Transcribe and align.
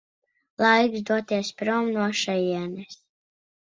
Laiks 0.65 1.03
doties 1.11 1.53
prom 1.61 1.95
no 2.01 2.11
šejienes. 2.25 3.03